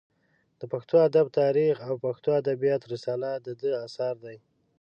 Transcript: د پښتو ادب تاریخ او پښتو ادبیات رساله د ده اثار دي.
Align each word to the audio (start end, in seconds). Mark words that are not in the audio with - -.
د 0.59 0.61
پښتو 0.71 0.95
ادب 1.09 1.27
تاریخ 1.41 1.75
او 1.87 1.93
پښتو 2.05 2.29
ادبیات 2.41 2.81
رساله 2.93 3.29
د 3.45 3.47
ده 3.59 3.71
اثار 3.85 4.15
دي. 4.25 4.37